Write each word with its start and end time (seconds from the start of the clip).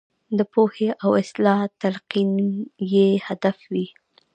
د 0.37 0.39
پوهې 0.53 0.89
او 1.03 1.11
اصلاح 1.23 1.61
تلقین 1.81 2.31
یې 2.93 3.07
هدف 3.27 3.57
وي. 3.71 3.85